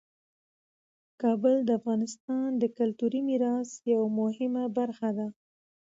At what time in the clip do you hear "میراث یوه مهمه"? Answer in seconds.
3.29-4.63